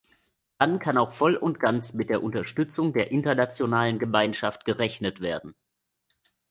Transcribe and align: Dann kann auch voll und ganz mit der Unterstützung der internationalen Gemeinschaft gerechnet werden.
Dann 0.57 0.79
kann 0.79 0.97
auch 0.97 1.11
voll 1.11 1.35
und 1.35 1.59
ganz 1.59 1.93
mit 1.93 2.09
der 2.09 2.23
Unterstützung 2.23 2.91
der 2.91 3.11
internationalen 3.11 3.99
Gemeinschaft 3.99 4.65
gerechnet 4.65 5.19
werden. 5.21 5.53